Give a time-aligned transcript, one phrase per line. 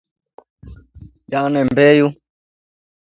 [1.31, 2.07] Jane Mbeyu